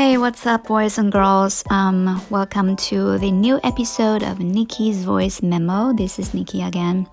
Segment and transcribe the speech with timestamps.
[0.00, 1.62] Hey, what's up, boys and girls?
[1.68, 5.92] Um, welcome to the new episode of Nikki's Voice Memo.
[5.92, 7.06] This is Nikki again.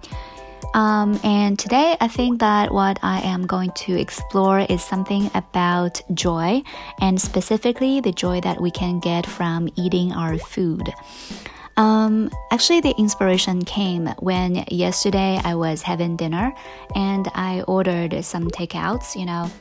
[0.74, 6.02] Um, and today, I think that what I am going to explore is something about
[6.14, 6.64] joy,
[7.02, 10.88] and specifically the joy that we can get from eating our food.
[11.76, 16.54] Um, actually, the inspiration came when yesterday I was having dinner
[16.96, 19.52] and I ordered some takeouts, you know,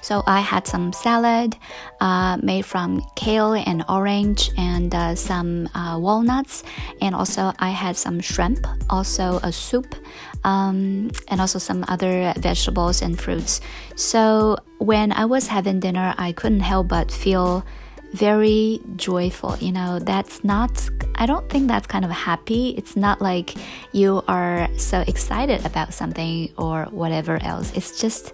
[0.00, 1.56] so I had some salad
[2.00, 6.64] uh, made from kale and orange and uh, some uh, walnuts,
[7.00, 9.94] and also I had some shrimp, also a soup,
[10.44, 13.60] um, and also some other vegetables and fruits.
[13.96, 17.64] So when I was having dinner, I couldn't help but feel
[18.12, 19.56] very joyful.
[19.60, 22.70] You know, that's not, I don't think that's kind of happy.
[22.78, 23.54] It's not like
[23.92, 27.72] you are so excited about something or whatever else.
[27.74, 28.32] It's just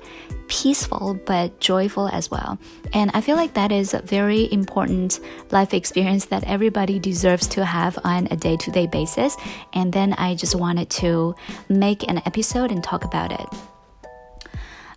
[0.49, 2.59] peaceful but joyful as well.
[2.93, 7.65] And I feel like that is a very important life experience that everybody deserves to
[7.65, 9.37] have on a day to day basis.
[9.73, 11.35] And then I just wanted to
[11.71, 13.49] make an episode and talk about it.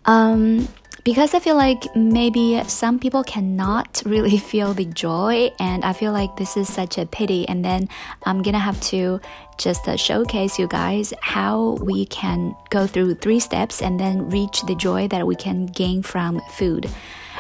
[0.06, 0.68] Um,
[1.08, 6.12] because I feel like maybe some people cannot really feel the joy, and I feel
[6.12, 7.48] like this is such a pity.
[7.48, 7.88] And then
[8.26, 9.22] I'm gonna have to
[9.58, 14.64] just uh, showcase you guys how we can go through three steps and then reach
[14.64, 16.90] the joy that we can gain from food.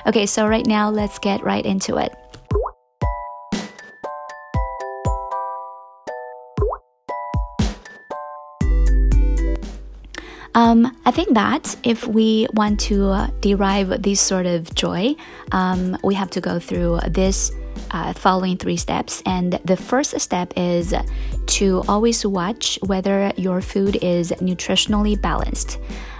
[0.05, 2.15] Okay, so right now let's get right into it.
[10.57, 15.15] Um, I think that if we want to uh, derive this sort of joy,
[15.51, 17.51] um, we have to go through this
[17.91, 19.21] uh, following three steps.
[19.27, 20.95] And the first step is
[21.45, 25.77] to always watch whether your food is nutritionally balanced.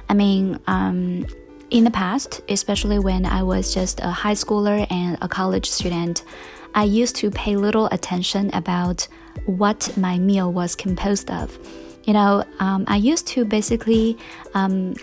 [0.07, 1.25] I mean, um,
[1.71, 6.23] in the past, especially when I was just a high schooler and a college student,
[6.75, 9.07] I used to pay little attention about
[9.47, 11.57] what my meal was composed of.
[12.07, 14.17] You know, um, I used to basically
[14.53, 14.95] um,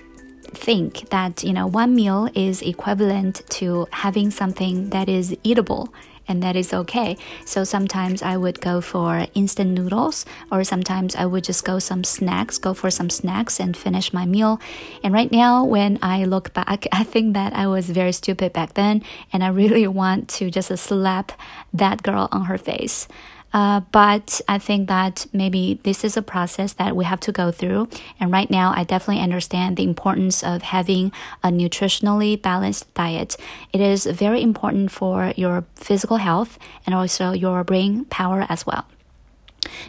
[0.47, 5.93] think that, you know, one meal is equivalent to having something that is eatable
[6.26, 7.19] and that is okay.
[7.44, 12.04] So sometimes I would go for instant noodles, or sometimes I would just go some
[12.04, 14.59] snacks, go for some snacks and finish my meal.
[15.03, 18.72] And right now, when I look back, I think that I was very stupid back
[18.72, 21.32] then, and I really want to just slap
[21.75, 23.06] that girl on her face.
[23.54, 27.53] Uh, but I think that maybe this is a process that we have to go
[27.53, 27.88] through.
[28.19, 31.12] And right now, I definitely understand the importance of having
[31.44, 33.37] a nutritionally balanced diet.
[33.72, 38.87] It is very important for your physical health and also your brain power as well.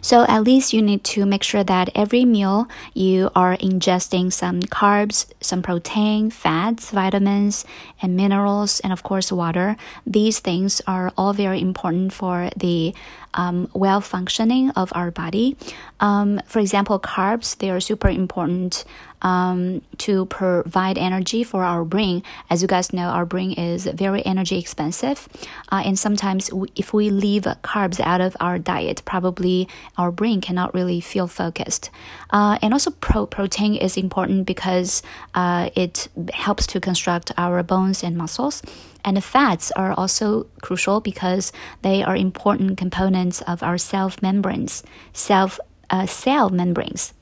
[0.01, 4.61] So at least you need to make sure that every meal you are ingesting some
[4.61, 7.65] carbs, some protein, fats, vitamins,
[8.01, 9.77] and minerals, and of course water.
[10.05, 12.93] These things are all very important for the
[13.33, 15.57] um, well functioning of our body.
[15.99, 18.85] Um, for example, carbs they are super important
[19.21, 22.23] um, to provide energy for our brain.
[22.49, 25.27] As you guys know, our brain is very energy expensive,
[25.71, 29.67] uh, and sometimes if we leave carbs out of our diet, probably
[29.97, 31.89] our brain cannot really feel focused.
[32.29, 35.01] Uh, and also, pro- protein is important because
[35.33, 38.61] uh, it helps to construct our bones and muscles.
[39.03, 41.51] And the fats are also crucial because
[41.83, 44.83] they are important components of our cell membranes,
[45.13, 45.59] self
[45.89, 47.13] uh, cell membranes.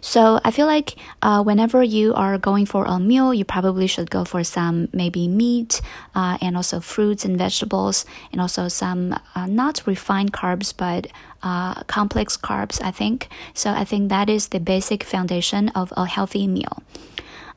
[0.00, 4.10] So I feel like uh, whenever you are going for a meal, you probably should
[4.10, 5.80] go for some maybe meat
[6.14, 11.06] uh, and also fruits and vegetables, and also some uh, not refined carbs but
[11.42, 12.82] uh, complex carbs.
[12.82, 13.70] I think so.
[13.70, 16.82] I think that is the basic foundation of a healthy meal.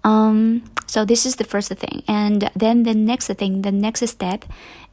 [0.03, 4.45] Um, so this is the first thing, and then the next thing, the next step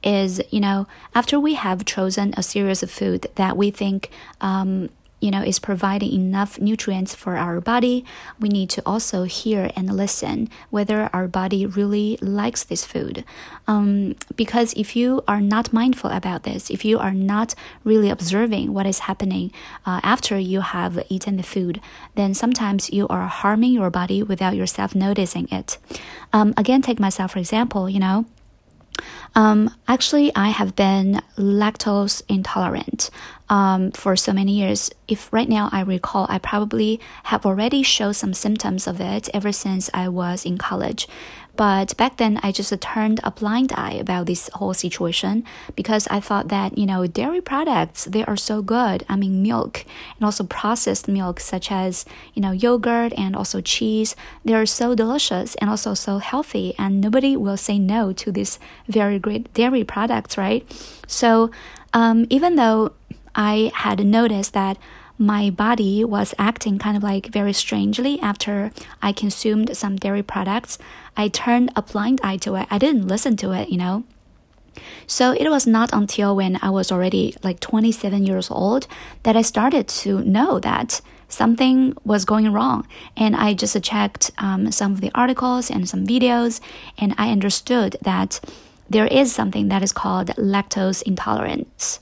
[0.03, 4.11] is you know after we have chosen a series of food that we think
[4.41, 4.89] um,
[5.23, 8.05] you know is providing enough nutrients for our body
[8.41, 13.25] we need to also hear and listen whether our body really likes this food.
[13.67, 17.55] Um, because if you are not mindful about this if you are not
[17.85, 19.53] really observing what is happening
[19.87, 21.81] uh, after you have eaten the food
[22.17, 25.79] then sometimes you are harming your body without yourself noticing it.
[26.33, 28.27] Um, again take myself for example you know
[29.35, 33.11] um, actually, I have been lactose intolerant
[33.49, 34.91] um, for so many years.
[35.09, 39.53] If right now I recall, I probably have already showed some symptoms of it ever
[39.53, 41.09] since I was in college.
[41.55, 45.45] But back then, I just turned a blind eye about this whole situation
[45.77, 49.05] because I thought that, you know, dairy products, they are so good.
[49.09, 49.85] I mean, milk
[50.17, 54.95] and also processed milk, such as, you know, yogurt and also cheese, they are so
[54.95, 56.75] delicious and also so healthy.
[56.79, 58.59] And nobody will say no to these
[58.89, 60.65] very great dairy products, right?
[61.07, 61.51] So,
[61.93, 62.93] um, even though
[63.35, 64.79] I had noticed that
[65.19, 70.79] my body was acting kind of like very strangely after I consumed some dairy products.
[71.17, 72.67] I turned a blind eye to it.
[72.71, 74.05] I didn't listen to it, you know.
[75.07, 78.87] So it was not until when I was already like 27 years old
[79.23, 82.87] that I started to know that something was going wrong.
[83.17, 86.61] And I just checked um, some of the articles and some videos,
[86.99, 88.41] and I understood that
[88.89, 91.99] there is something that is called lactose intolerance.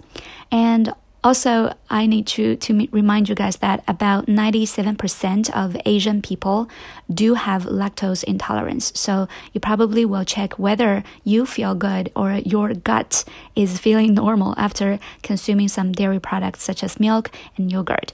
[0.51, 0.93] And
[1.23, 6.69] also, I need to, to remind you guys that about 97% of Asian people
[7.13, 8.91] do have lactose intolerance.
[8.99, 13.25] So you probably will check whether you feel good or your gut
[13.55, 18.13] is feeling normal after consuming some dairy products such as milk and yogurt.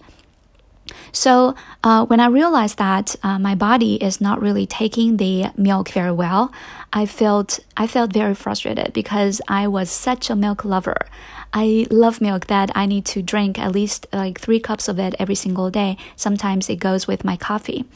[1.16, 5.88] So uh, when I realized that uh, my body is not really taking the milk
[5.88, 6.52] very well,
[6.92, 11.06] I felt I felt very frustrated because I was such a milk lover.
[11.54, 15.14] I love milk that I need to drink at least like three cups of it
[15.18, 15.96] every single day.
[16.16, 17.86] Sometimes it goes with my coffee.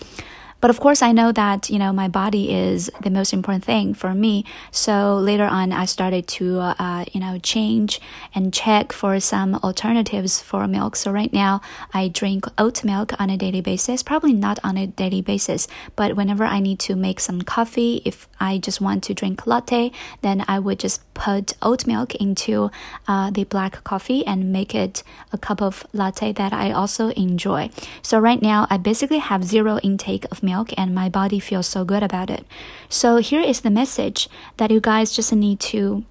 [0.60, 3.94] But of course, I know that, you know, my body is the most important thing
[3.94, 4.44] for me.
[4.70, 8.00] So later on, I started to, uh, you know, change
[8.34, 10.96] and check for some alternatives for milk.
[10.96, 11.62] So right now,
[11.94, 15.66] I drink oat milk on a daily basis, probably not on a daily basis,
[15.96, 19.92] but whenever I need to make some coffee, if I just want to drink latte,
[20.20, 22.70] then I would just put oat milk into
[23.08, 25.02] uh, the black coffee and make it
[25.32, 27.70] a cup of latte that I also enjoy.
[28.02, 31.66] So right now, I basically have zero intake of milk milk and my body feels
[31.66, 32.44] so good about it.
[32.88, 36.04] So here is the message that you guys just need to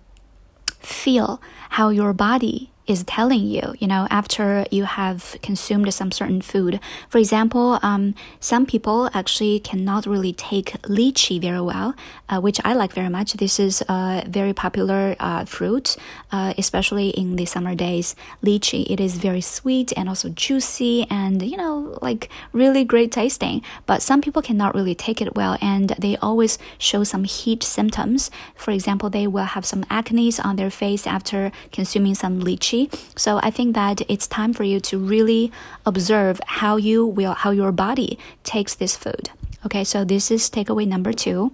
[0.80, 1.42] feel
[1.78, 6.80] how your body is telling you, you know, after you have consumed some certain food.
[7.10, 11.94] For example, um, some people actually cannot really take lychee very well,
[12.30, 13.34] uh, which I like very much.
[13.34, 15.98] This is a very popular uh, fruit,
[16.32, 18.16] uh, especially in the summer days.
[18.44, 23.62] Lychee, it is very sweet and also juicy and, you know, like really great tasting.
[23.86, 28.32] But some people cannot really take it well and they always show some heat symptoms.
[28.56, 32.79] For example, they will have some acne on their face after consuming some lychee
[33.16, 35.52] so I think that it's time for you to really
[35.86, 39.32] observe how you will, how your body takes this food.
[39.66, 41.52] Okay, so this is takeaway number two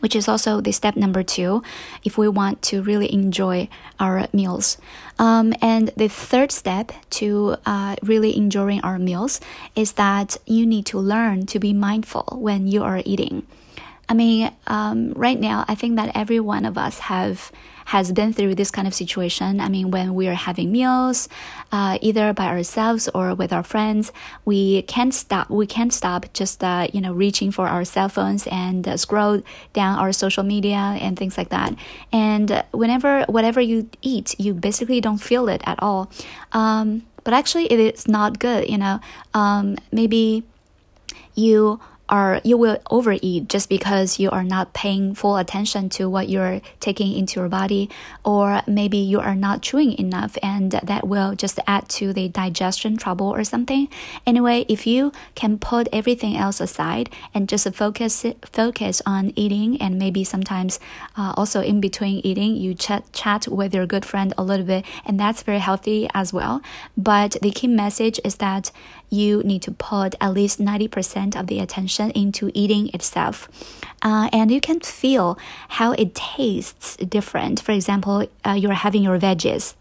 [0.00, 1.62] which is also the step number two
[2.04, 3.68] if we want to really enjoy
[3.98, 4.78] our meals.
[5.18, 9.40] Um, and the third step to uh, really enjoying our meals
[9.76, 13.46] is that you need to learn to be mindful when you are eating.
[14.10, 17.52] I mean, um, right now, I think that every one of us have
[17.86, 19.60] has been through this kind of situation.
[19.60, 21.28] I mean, when we are having meals,
[21.72, 24.12] uh, either by ourselves or with our friends,
[24.44, 25.48] we can't stop.
[25.48, 29.42] We can't stop just uh, you know reaching for our cell phones and uh, scroll
[29.74, 31.76] down our social media and things like that.
[32.12, 36.10] And whenever whatever you eat, you basically don't feel it at all.
[36.50, 38.68] Um, but actually, it is not good.
[38.68, 38.98] You know,
[39.34, 40.42] um, maybe
[41.36, 41.78] you
[42.10, 46.60] are you will overeat just because you are not paying full attention to what you're
[46.80, 47.88] taking into your body
[48.24, 52.96] or maybe you are not chewing enough and that will just add to the digestion
[52.96, 53.88] trouble or something.
[54.26, 59.98] Anyway if you can put everything else aside and just focus focus on eating and
[59.98, 60.80] maybe sometimes
[61.16, 64.84] uh, also in between eating you chat chat with your good friend a little bit
[65.06, 66.60] and that's very healthy as well.
[66.96, 68.72] But the key message is that
[69.10, 73.48] you need to put at least 90% of the attention into eating itself.
[74.02, 75.38] Uh, and you can feel
[75.68, 77.60] how it tastes different.
[77.60, 79.74] For example, uh, you're having your veggies.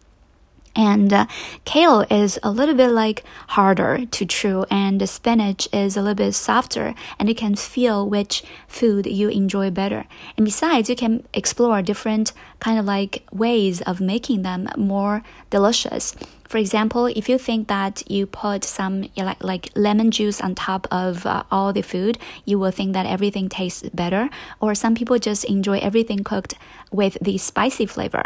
[0.76, 1.26] And uh,
[1.66, 6.34] kale is a little bit like harder to chew, and spinach is a little bit
[6.34, 10.06] softer, and you can feel which food you enjoy better.
[10.38, 16.16] And besides, you can explore different kind of like ways of making them more delicious.
[16.50, 20.88] For example, if you think that you put some like, like lemon juice on top
[20.90, 24.32] of uh, all the food, you will think that everything tastes better.
[24.60, 26.56] Or some people just enjoy everything cooked
[26.92, 28.24] with the spicy flavor.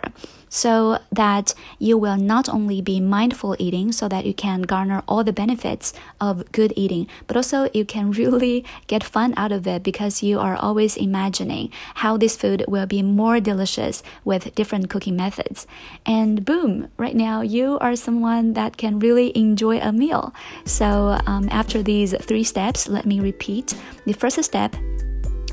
[0.48, 5.24] So that you will not only be mindful eating so that you can garner all
[5.24, 9.84] the benefits of good eating, but also you can really get fun out of it
[9.84, 15.18] because you are always imagining how this food will be more delicious with different cooking
[15.18, 15.68] methods.
[16.06, 20.34] And boom, right now you are some someone that can really enjoy a meal.
[20.66, 23.74] So, um, after these three steps, let me repeat.
[24.06, 24.76] The first step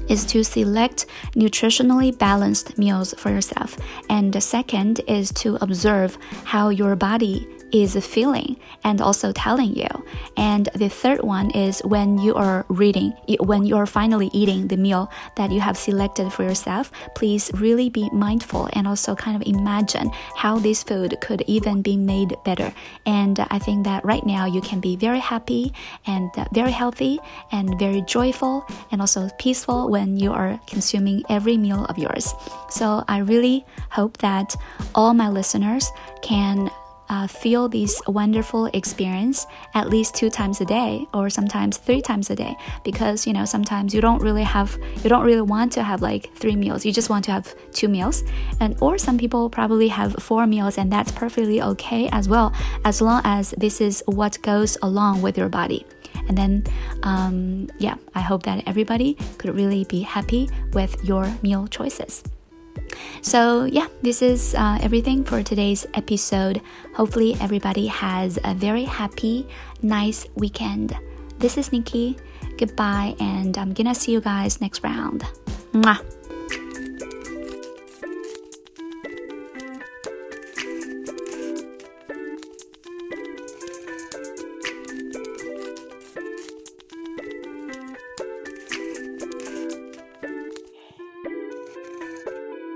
[0.08, 3.78] is to select nutritionally balanced meals for yourself.
[4.10, 9.88] And the second is to observe how your body is feeling and also telling you.
[10.36, 14.76] And the third one is when you are reading, when you are finally eating the
[14.76, 19.46] meal that you have selected for yourself, please really be mindful and also kind of
[19.46, 22.72] imagine how this food could even be made better.
[23.06, 25.72] And I think that right now you can be very happy
[26.06, 27.18] and uh, very healthy
[27.52, 32.34] and very joyful and also peaceful when you are consuming every meal of yours.
[32.70, 34.54] So I really hope that
[34.94, 35.90] all my listeners
[36.22, 36.70] can
[37.10, 42.30] uh, feel this wonderful experience at least two times a day or sometimes three times
[42.30, 45.82] a day because you know sometimes you don't really have you don't really want to
[45.82, 46.86] have like three meals.
[46.86, 48.22] You just want to have two meals.
[48.60, 53.02] And or some people probably have four meals and that's perfectly okay as well as
[53.02, 55.84] long as this is what goes along with your body.
[56.28, 56.64] And then
[57.02, 62.22] um, yeah i hope that everybody could really be happy with your meal choices
[63.23, 66.61] so, yeah, this is uh, everything for today's episode.
[66.94, 69.47] Hopefully, everybody has a very happy,
[69.82, 70.97] nice weekend.
[71.38, 72.16] This is Nikki.
[72.59, 75.25] Goodbye, and I'm gonna see you guys next round.
[75.73, 76.19] Mwah.